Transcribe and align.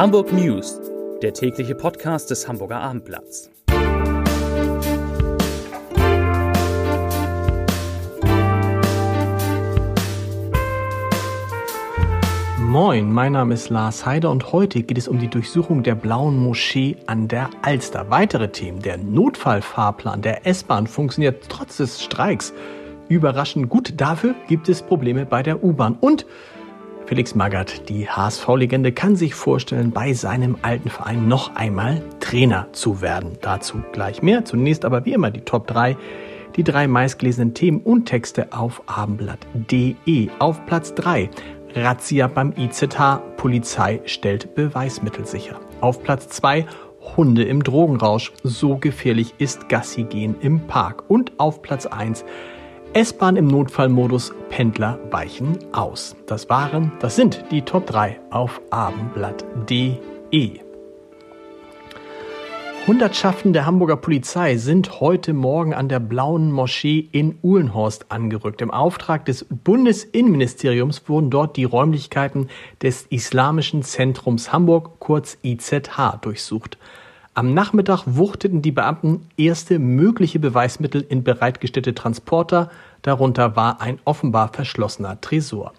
Hamburg 0.00 0.32
News, 0.32 0.80
der 1.20 1.34
tägliche 1.34 1.74
Podcast 1.74 2.30
des 2.30 2.48
Hamburger 2.48 2.80
Abendblatts. 2.80 3.50
Moin, 12.56 13.12
mein 13.12 13.32
Name 13.32 13.52
ist 13.52 13.68
Lars 13.68 14.06
Heider 14.06 14.30
und 14.30 14.52
heute 14.52 14.82
geht 14.84 14.96
es 14.96 15.06
um 15.06 15.18
die 15.18 15.28
Durchsuchung 15.28 15.82
der 15.82 15.96
Blauen 15.96 16.38
Moschee 16.38 16.96
an 17.04 17.28
der 17.28 17.50
Alster. 17.60 18.08
Weitere 18.08 18.50
Themen. 18.50 18.80
Der 18.80 18.96
Notfallfahrplan 18.96 20.22
der 20.22 20.46
S-Bahn 20.46 20.86
funktioniert 20.86 21.44
trotz 21.50 21.76
des 21.76 22.02
Streiks 22.02 22.54
überraschend 23.10 23.68
gut. 23.68 24.00
Dafür 24.00 24.34
gibt 24.48 24.70
es 24.70 24.80
Probleme 24.80 25.26
bei 25.26 25.42
der 25.42 25.62
U-Bahn. 25.62 25.98
Und 26.00 26.24
Felix 27.10 27.34
Magath, 27.34 27.88
die 27.88 28.08
HSV-Legende, 28.08 28.92
kann 28.92 29.16
sich 29.16 29.34
vorstellen, 29.34 29.90
bei 29.90 30.12
seinem 30.12 30.56
alten 30.62 30.90
Verein 30.90 31.26
noch 31.26 31.56
einmal 31.56 32.04
Trainer 32.20 32.68
zu 32.70 33.00
werden. 33.00 33.36
Dazu 33.40 33.82
gleich 33.90 34.22
mehr. 34.22 34.44
Zunächst 34.44 34.84
aber 34.84 35.04
wie 35.04 35.12
immer 35.14 35.32
die 35.32 35.40
Top 35.40 35.66
3, 35.66 35.96
die 36.54 36.62
drei 36.62 36.86
meistgelesenen 36.86 37.52
Themen 37.52 37.80
und 37.80 38.04
Texte 38.04 38.52
auf 38.52 38.84
abendblatt.de. 38.86 40.28
Auf 40.38 40.64
Platz 40.66 40.94
3 40.94 41.30
Razzia 41.74 42.28
beim 42.28 42.54
IZH, 42.56 43.20
Polizei 43.36 44.02
stellt 44.04 44.54
Beweismittel 44.54 45.26
sicher. 45.26 45.58
Auf 45.80 46.04
Platz 46.04 46.28
2 46.28 46.64
Hunde 47.16 47.42
im 47.42 47.64
Drogenrausch, 47.64 48.30
so 48.44 48.76
gefährlich 48.76 49.34
ist 49.38 49.68
Gassi 49.68 50.04
gehen 50.04 50.36
im 50.42 50.60
Park. 50.68 51.02
Und 51.08 51.32
auf 51.38 51.60
Platz 51.60 51.86
1 51.86 52.24
S-Bahn 52.92 53.36
im 53.36 53.46
Notfallmodus, 53.46 54.32
Pendler 54.48 54.98
weichen 55.12 55.56
aus. 55.70 56.16
Das 56.26 56.48
waren, 56.48 56.90
das 56.98 57.14
sind 57.14 57.44
die 57.52 57.62
Top 57.62 57.86
3 57.86 58.18
auf 58.30 58.60
abendblatt.de. 58.70 60.60
Hundertschaften 62.88 63.52
der 63.52 63.64
Hamburger 63.64 63.96
Polizei 63.96 64.56
sind 64.56 65.00
heute 65.00 65.34
Morgen 65.34 65.72
an 65.72 65.88
der 65.88 66.00
Blauen 66.00 66.50
Moschee 66.50 67.08
in 67.12 67.38
Uhlenhorst 67.44 68.06
angerückt. 68.10 68.60
Im 68.60 68.72
Auftrag 68.72 69.24
des 69.24 69.46
Bundesinnenministeriums 69.48 71.08
wurden 71.08 71.30
dort 71.30 71.56
die 71.56 71.62
Räumlichkeiten 71.62 72.48
des 72.82 73.02
Islamischen 73.02 73.84
Zentrums 73.84 74.52
Hamburg, 74.52 74.98
kurz 74.98 75.38
IZH, 75.44 76.18
durchsucht. 76.22 76.76
Am 77.32 77.54
Nachmittag 77.54 78.02
wuchteten 78.06 78.60
die 78.60 78.72
Beamten 78.72 79.28
erste 79.36 79.78
mögliche 79.78 80.40
Beweismittel 80.40 81.06
in 81.08 81.22
bereitgestellte 81.22 81.94
Transporter, 81.94 82.70
darunter 83.02 83.54
war 83.54 83.80
ein 83.80 84.00
offenbar 84.04 84.52
verschlossener 84.52 85.20
Tresor. 85.20 85.72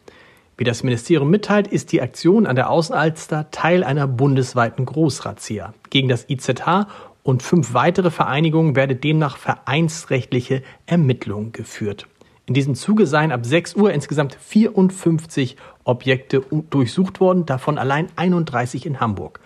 Wie 0.55 0.63
das 0.63 0.83
Ministerium 0.83 1.29
mitteilt, 1.29 1.67
ist 1.67 1.91
die 1.91 2.01
Aktion 2.01 2.47
an 2.47 2.55
der 2.55 2.69
Außenalster 2.69 3.51
Teil 3.51 3.83
einer 3.83 4.07
bundesweiten 4.07 4.85
Großrazzia. 4.85 5.73
Gegen 5.89 6.07
das 6.07 6.29
IZH 6.29 6.87
und 7.23 7.43
fünf 7.43 7.73
weitere 7.73 8.11
Vereinigungen 8.11 8.77
werde 8.77 8.95
demnach 8.95 9.35
vereinsrechtliche 9.35 10.63
Ermittlungen 10.85 11.51
geführt. 11.51 12.07
In 12.45 12.53
diesem 12.53 12.75
Zuge 12.75 13.05
seien 13.05 13.33
ab 13.33 13.45
6 13.45 13.75
Uhr 13.75 13.91
insgesamt 13.91 14.35
54 14.35 15.57
Objekte 15.83 16.43
durchsucht 16.69 17.19
worden, 17.19 17.45
davon 17.45 17.77
allein 17.77 18.07
31 18.15 18.85
in 18.85 19.01
Hamburg. 19.01 19.41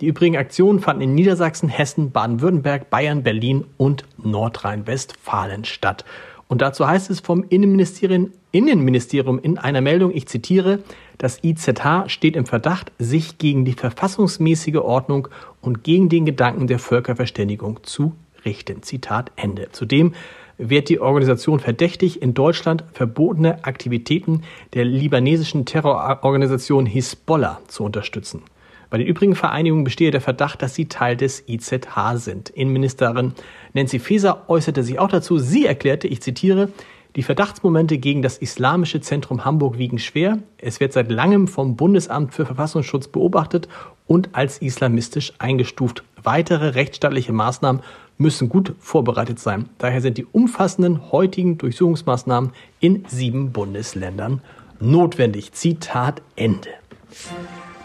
Die 0.00 0.06
übrigen 0.06 0.36
Aktionen 0.36 0.78
fanden 0.78 1.02
in 1.02 1.14
Niedersachsen, 1.14 1.68
Hessen, 1.68 2.12
Baden-Württemberg, 2.12 2.88
Bayern, 2.88 3.24
Berlin 3.24 3.64
und 3.76 4.04
Nordrhein-Westfalen 4.22 5.64
statt. 5.64 6.04
Und 6.46 6.62
dazu 6.62 6.86
heißt 6.86 7.10
es 7.10 7.18
vom 7.20 7.44
Innenministerium, 7.48 8.30
Innenministerium 8.52 9.40
in 9.40 9.58
einer 9.58 9.80
Meldung, 9.80 10.12
ich 10.14 10.26
zitiere, 10.26 10.78
das 11.18 11.42
IZH 11.42 12.08
steht 12.08 12.36
im 12.36 12.46
Verdacht, 12.46 12.92
sich 12.98 13.38
gegen 13.38 13.64
die 13.64 13.72
verfassungsmäßige 13.72 14.76
Ordnung 14.76 15.28
und 15.60 15.82
gegen 15.82 16.08
den 16.08 16.24
Gedanken 16.24 16.68
der 16.68 16.78
Völkerverständigung 16.78 17.80
zu 17.82 18.14
richten. 18.44 18.82
Zitat 18.82 19.32
Ende. 19.34 19.68
Zudem 19.72 20.14
wird 20.58 20.88
die 20.88 21.00
Organisation 21.00 21.60
verdächtig, 21.60 22.22
in 22.22 22.34
Deutschland 22.34 22.84
verbotene 22.92 23.64
Aktivitäten 23.64 24.42
der 24.74 24.84
libanesischen 24.84 25.66
Terrororganisation 25.66 26.86
Hisbollah 26.86 27.60
zu 27.66 27.84
unterstützen. 27.84 28.42
Bei 28.90 28.98
den 28.98 29.06
übrigen 29.06 29.34
Vereinigungen 29.34 29.84
bestehe 29.84 30.10
der 30.10 30.20
Verdacht, 30.20 30.62
dass 30.62 30.74
sie 30.74 30.86
Teil 30.86 31.16
des 31.16 31.44
IZH 31.46 32.16
sind. 32.16 32.48
Innenministerin 32.50 33.32
Nancy 33.74 33.98
Faeser 33.98 34.48
äußerte 34.48 34.82
sich 34.82 34.98
auch 34.98 35.08
dazu. 35.08 35.38
Sie 35.38 35.66
erklärte, 35.66 36.08
ich 36.08 36.22
zitiere, 36.22 36.70
die 37.16 37.22
Verdachtsmomente 37.22 37.98
gegen 37.98 38.22
das 38.22 38.38
Islamische 38.38 39.00
Zentrum 39.00 39.44
Hamburg 39.44 39.76
wiegen 39.76 39.98
schwer. 39.98 40.38
Es 40.56 40.80
wird 40.80 40.92
seit 40.92 41.10
langem 41.10 41.48
vom 41.48 41.76
Bundesamt 41.76 42.32
für 42.32 42.46
Verfassungsschutz 42.46 43.08
beobachtet 43.08 43.68
und 44.06 44.30
als 44.34 44.58
islamistisch 44.58 45.32
eingestuft. 45.38 46.04
Weitere 46.22 46.70
rechtsstaatliche 46.70 47.32
Maßnahmen 47.32 47.82
müssen 48.18 48.48
gut 48.48 48.74
vorbereitet 48.78 49.38
sein. 49.38 49.68
Daher 49.78 50.00
sind 50.00 50.18
die 50.18 50.26
umfassenden 50.26 51.12
heutigen 51.12 51.58
Durchsuchungsmaßnahmen 51.58 52.52
in 52.80 53.04
sieben 53.08 53.52
Bundesländern 53.52 54.40
notwendig. 54.80 55.52
Zitat 55.52 56.22
Ende. 56.36 56.70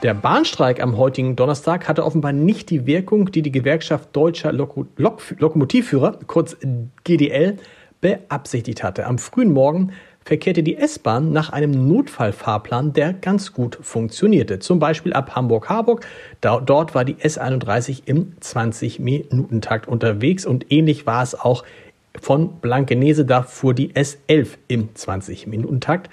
Der 0.03 0.13
Bahnstreik 0.13 0.83
am 0.83 0.97
heutigen 0.97 1.37
Donnerstag 1.37 1.87
hatte 1.87 2.03
offenbar 2.03 2.33
nicht 2.33 2.69
die 2.69 2.85
Wirkung, 2.85 3.31
die 3.31 3.41
die 3.41 3.53
Gewerkschaft 3.53 4.09
Deutscher 4.11 4.51
Lok 4.51 4.85
Lok 4.97 5.21
Lokomotivführer, 5.39 6.19
kurz 6.27 6.57
GDL, 7.05 7.55
beabsichtigt 8.01 8.83
hatte. 8.83 9.05
Am 9.05 9.17
frühen 9.17 9.53
Morgen 9.53 9.93
verkehrte 10.25 10.61
die 10.61 10.75
S-Bahn 10.75 11.31
nach 11.31 11.51
einem 11.51 11.87
Notfallfahrplan, 11.87 12.91
der 12.91 13.13
ganz 13.13 13.53
gut 13.53 13.79
funktionierte. 13.81 14.59
Zum 14.59 14.77
Beispiel 14.77 15.13
ab 15.13 15.37
Hamburg-Harburg. 15.37 16.05
Dort 16.41 16.93
war 16.93 17.05
die 17.05 17.15
S31 17.15 18.01
im 18.03 18.33
20-Minuten-Takt 18.41 19.87
unterwegs 19.87 20.45
und 20.45 20.69
ähnlich 20.69 21.05
war 21.05 21.23
es 21.23 21.33
auch 21.33 21.63
von 22.21 22.57
Blankenese. 22.59 23.23
Da 23.23 23.43
fuhr 23.43 23.73
die 23.73 23.93
S11 23.93 24.57
im 24.67 24.89
20-Minuten-Takt. 24.95 26.09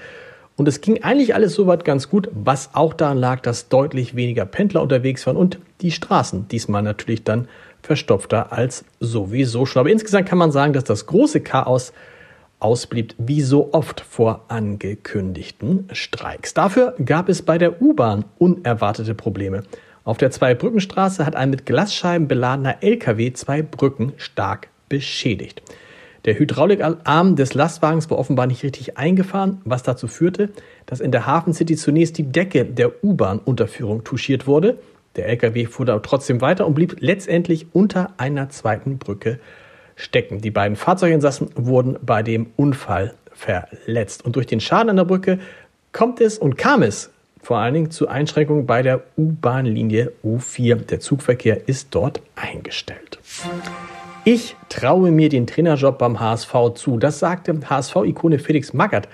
Und 0.60 0.69
es 0.69 0.82
ging 0.82 1.03
eigentlich 1.03 1.34
alles 1.34 1.54
soweit 1.54 1.87
ganz 1.87 2.10
gut, 2.10 2.28
was 2.34 2.75
auch 2.75 2.93
daran 2.93 3.16
lag, 3.16 3.41
dass 3.41 3.71
deutlich 3.71 4.15
weniger 4.15 4.44
Pendler 4.44 4.82
unterwegs 4.82 5.26
waren 5.26 5.38
und 5.38 5.59
die 5.81 5.91
Straßen 5.91 6.48
diesmal 6.48 6.82
natürlich 6.82 7.25
dann 7.25 7.48
verstopfter 7.81 8.53
als 8.53 8.84
sowieso 9.00 9.65
schon. 9.65 9.81
Aber 9.81 9.88
insgesamt 9.88 10.28
kann 10.28 10.37
man 10.37 10.53
sagen, 10.53 10.75
dass 10.75 10.84
das 10.84 11.06
große 11.06 11.41
Chaos 11.41 11.94
ausblieb, 12.59 13.15
wie 13.16 13.41
so 13.41 13.72
oft 13.72 14.03
vor 14.03 14.44
angekündigten 14.49 15.88
Streiks. 15.93 16.53
Dafür 16.53 16.94
gab 17.06 17.31
es 17.31 17.41
bei 17.41 17.56
der 17.56 17.81
U-Bahn 17.81 18.26
unerwartete 18.37 19.15
Probleme. 19.15 19.62
Auf 20.04 20.19
der 20.19 20.31
Zweibrückenstraße 20.31 21.25
hat 21.25 21.37
ein 21.37 21.49
mit 21.49 21.65
Glasscheiben 21.65 22.28
beladener 22.28 22.82
LKW 22.82 23.32
zwei 23.32 23.62
Brücken 23.62 24.12
stark 24.19 24.69
beschädigt. 24.91 25.62
Der 26.25 26.38
Hydraulikarm 26.38 27.36
des 27.36 27.54
Lastwagens 27.54 28.10
war 28.10 28.19
offenbar 28.19 28.47
nicht 28.47 28.62
richtig 28.62 28.98
eingefahren, 28.98 29.60
was 29.64 29.82
dazu 29.82 30.06
führte, 30.06 30.50
dass 30.86 31.00
in 31.00 31.12
der 31.12 31.26
Hafen 31.26 31.54
City 31.54 31.76
zunächst 31.76 32.19
die 32.19 32.25
Decke 32.25 32.64
der 32.64 33.03
U-Bahn-Unterführung 33.03 34.04
touchiert 34.04 34.47
wurde. 34.47 34.78
Der 35.16 35.28
LKW 35.28 35.66
fuhr 35.66 35.86
da 35.86 35.98
trotzdem 36.00 36.41
weiter 36.41 36.66
und 36.66 36.75
blieb 36.75 36.97
letztendlich 37.00 37.66
unter 37.72 38.12
einer 38.19 38.50
zweiten 38.50 38.98
Brücke 38.98 39.41
stecken. 39.97 40.41
Die 40.41 40.50
beiden 40.50 40.76
Fahrzeuginsassen 40.76 41.50
wurden 41.54 41.97
bei 42.03 42.22
dem 42.22 42.48
Unfall 42.56 43.14
verletzt. 43.32 44.25
Und 44.25 44.37
durch 44.37 44.47
den 44.47 44.60
Schaden 44.60 44.91
an 44.91 44.97
der 44.97 45.04
Brücke 45.04 45.38
kommt 45.92 46.20
es 46.20 46.38
und 46.38 46.56
kam 46.56 46.82
es 46.82 47.10
vor 47.42 47.58
allen 47.58 47.75
Dingen 47.75 47.91
zu 47.91 48.08
Einschränkungen 48.08 48.66
bei 48.66 48.82
der 48.82 49.02
U-Bahn-Linie 49.16 50.12
U4. 50.22 50.76
Der 50.76 51.00
Zugverkehr 51.00 51.66
ist 51.69 51.88
dort 51.92 52.20
eingestellt. 52.37 53.19
Ich 54.25 54.54
traue 54.69 55.10
mir 55.10 55.31
den 55.31 55.47
Trainerjob 55.47 55.97
beim 55.97 56.20
HSV 56.20 56.54
zu. 56.75 56.98
Das 56.98 57.19
sagte 57.19 57.58
HSV-Ikone 57.69 58.38
Felix 58.38 58.75
Magath 58.75 59.08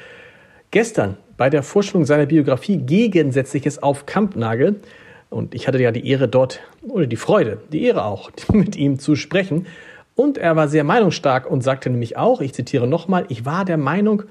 gestern 0.73 1.17
bei 1.37 1.49
der 1.49 1.63
Vorstellung 1.63 2.05
seiner 2.05 2.27
Biografie 2.27 2.79
Gegensätzliches 2.79 3.81
auf 3.81 4.07
Kampnagel. 4.07 4.81
Und 5.31 5.55
ich 5.55 5.69
hatte 5.69 5.81
ja 5.81 5.93
die 5.93 6.09
Ehre 6.09 6.27
dort, 6.27 6.61
oder 6.89 7.07
die 7.07 7.17
Freude, 7.17 7.61
die 7.71 7.85
Ehre 7.85 8.05
auch, 8.05 8.31
mit 8.53 8.75
ihm 8.75 8.99
zu 8.99 9.15
sprechen. 9.15 9.67
Und 10.17 10.39
er 10.39 10.57
war 10.57 10.67
sehr 10.67 10.83
meinungsstark 10.83 11.49
und 11.49 11.63
sagte 11.63 11.89
nämlich 11.89 12.17
auch, 12.17 12.41
ich 12.41 12.53
zitiere 12.53 12.89
nochmal, 12.89 13.27
ich 13.29 13.45
war 13.45 13.65
der 13.65 13.77
Meinung, 13.77 14.25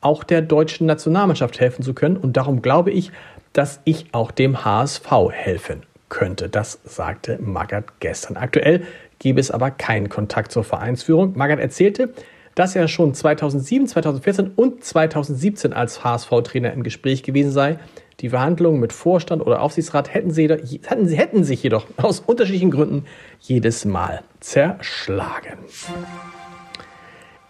auch 0.00 0.22
der 0.22 0.42
deutschen 0.42 0.86
Nationalmannschaft 0.86 1.58
helfen 1.58 1.82
zu 1.82 1.92
können. 1.92 2.16
Und 2.16 2.36
darum 2.36 2.62
glaube 2.62 2.92
ich, 2.92 3.10
dass 3.52 3.80
ich 3.84 4.06
auch 4.12 4.30
dem 4.30 4.64
HSV 4.64 5.10
helfen 5.32 5.82
könnte. 6.08 6.48
Das 6.48 6.78
sagte 6.84 7.38
Magath 7.40 8.00
gestern. 8.00 8.36
Aktuell 8.36 8.84
gebe 9.20 9.38
es 9.38 9.52
aber 9.52 9.70
keinen 9.70 10.08
Kontakt 10.08 10.50
zur 10.50 10.64
Vereinsführung. 10.64 11.36
Magath 11.36 11.60
erzählte, 11.60 12.12
dass 12.56 12.74
er 12.74 12.88
schon 12.88 13.14
2007, 13.14 13.86
2014 13.86 14.50
und 14.56 14.82
2017 14.82 15.72
als 15.72 16.02
HSV-Trainer 16.02 16.72
im 16.72 16.82
Gespräch 16.82 17.22
gewesen 17.22 17.52
sei. 17.52 17.78
Die 18.20 18.30
Verhandlungen 18.30 18.80
mit 18.80 18.92
Vorstand 18.92 19.40
oder 19.46 19.62
Aufsichtsrat 19.62 20.12
hätten, 20.12 20.30
sie, 20.30 20.48
hätten, 20.48 21.08
hätten 21.08 21.44
sich 21.44 21.62
jedoch 21.62 21.86
aus 21.96 22.20
unterschiedlichen 22.20 22.72
Gründen 22.72 23.04
jedes 23.40 23.84
Mal 23.84 24.22
zerschlagen. 24.40 25.58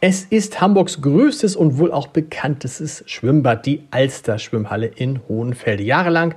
Es 0.02 0.24
ist 0.24 0.60
Hamburgs 0.60 1.02
größtes 1.02 1.56
und 1.56 1.78
wohl 1.78 1.92
auch 1.92 2.06
bekanntestes 2.06 3.04
Schwimmbad, 3.06 3.66
die 3.66 3.86
Alster 3.90 4.38
Schwimmhalle 4.38 4.86
in 4.86 5.20
Hohenfelde. 5.28 5.82
Jahrelang 5.82 6.34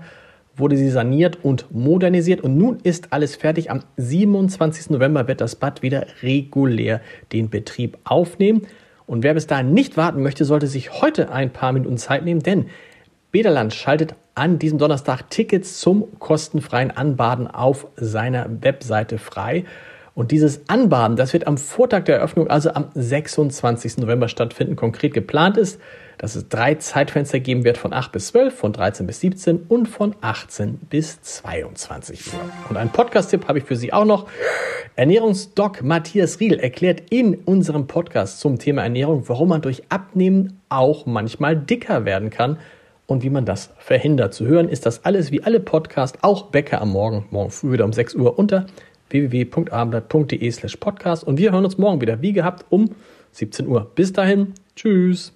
wurde 0.56 0.78
sie 0.78 0.90
saniert 0.90 1.44
und 1.44 1.74
modernisiert 1.74 2.42
und 2.42 2.58
nun 2.58 2.80
ist 2.84 3.12
alles 3.12 3.36
fertig. 3.36 3.72
Am 3.72 3.82
27. 3.98 4.92
November 4.92 5.28
wird 5.28 5.42
das 5.42 5.56
Bad 5.56 5.82
wieder 5.82 6.06
regulär 6.22 7.02
den 7.32 7.50
Betrieb 7.50 7.98
aufnehmen. 8.04 8.62
Und 9.06 9.24
wer 9.24 9.34
bis 9.34 9.48
dahin 9.48 9.74
nicht 9.74 9.98
warten 9.98 10.22
möchte, 10.22 10.46
sollte 10.46 10.68
sich 10.68 11.02
heute 11.02 11.32
ein 11.32 11.52
paar 11.52 11.74
Minuten 11.74 11.98
Zeit 11.98 12.24
nehmen, 12.24 12.42
denn 12.42 12.68
Bederland 13.32 13.74
schaltet 13.74 14.16
an 14.36 14.60
diesem 14.60 14.78
Donnerstag 14.78 15.30
Tickets 15.30 15.80
zum 15.80 16.20
kostenfreien 16.20 16.92
Anbaden 16.92 17.48
auf 17.48 17.88
seiner 17.96 18.48
Webseite 18.62 19.18
frei. 19.18 19.66
Und 20.16 20.32
dieses 20.32 20.70
Anbaden, 20.70 21.18
das 21.18 21.34
wird 21.34 21.48
am 21.48 21.58
Vortag 21.58 22.04
der 22.04 22.18
Eröffnung, 22.18 22.48
also 22.48 22.72
am 22.74 22.90
26. 22.94 23.98
November 23.98 24.28
stattfinden. 24.28 24.76
Konkret 24.76 25.14
geplant 25.14 25.58
ist, 25.58 25.80
dass 26.20 26.36
es 26.36 26.48
drei 26.50 26.76
Zeitfenster 26.76 27.40
geben 27.40 27.64
wird 27.64 27.78
von 27.78 27.94
8 27.94 28.12
bis 28.12 28.28
12, 28.28 28.56
von 28.56 28.74
13 28.74 29.08
bis 29.08 29.20
17 29.22 29.66
und 29.68 29.88
von 29.88 30.16
18 30.22 30.78
bis 30.90 31.20
22 31.22 32.32
Uhr. 32.32 32.40
Und 32.70 32.78
einen 32.78 32.92
Podcast-Tipp 32.92 33.48
habe 33.48 33.58
ich 33.58 33.66
für 33.66 33.76
Sie 33.76 33.92
auch 33.92 34.06
noch. 34.06 34.28
Ernährungsdoc 34.96 35.82
Matthias 35.82 36.40
Riedel 36.40 36.60
erklärt 36.60 37.02
in 37.10 37.34
unserem 37.34 37.88
Podcast 37.88 38.40
zum 38.40 38.60
Thema 38.60 38.84
Ernährung, 38.84 39.24
warum 39.28 39.50
man 39.50 39.64
durch 39.64 39.82
Abnehmen 39.90 40.62
auch 40.70 41.08
manchmal 41.08 41.58
dicker 41.58 42.06
werden 42.06 42.30
kann 42.30 42.60
und 43.08 43.24
wie 43.24 43.32
man 43.32 43.46
das 43.46 43.72
verhindert. 43.80 44.36
Zu 44.36 44.46
hören 44.46 44.70
ist 44.70 44.86
das 44.86 45.06
alles 45.06 45.32
wie 45.32 45.44
alle 45.44 45.60
Podcasts, 45.60 46.20
auch 46.22 46.52
Bäcker 46.52 46.80
am 46.82 46.92
Morgen, 46.92 47.26
morgen 47.32 47.50
früh 47.50 47.72
wieder 47.72 47.86
um 47.86 47.94
6 47.94 48.14
Uhr 48.14 48.38
unter 48.38 48.68
www.abendblatt.de 49.14 50.52
slash 50.52 50.76
podcast 50.78 51.24
und 51.24 51.38
wir 51.38 51.52
hören 51.52 51.64
uns 51.64 51.78
morgen 51.78 52.02
wieder, 52.02 52.22
wie 52.22 52.34
gehabt, 52.34 52.66
um 52.70 52.90
17 53.32 53.68
Uhr. 53.68 53.92
Bis 53.96 54.12
dahin, 54.12 54.54
tschüss. 54.76 55.32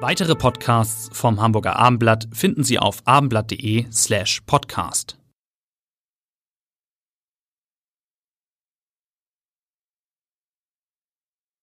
Weitere 0.00 0.34
Podcasts 0.34 1.08
vom 1.18 1.40
Hamburger 1.40 1.76
Abendblatt 1.76 2.28
finden 2.30 2.62
Sie 2.62 2.78
auf 2.78 2.98
abendblatt.de 3.06 3.86
slash 3.90 4.42
podcast. 4.42 5.16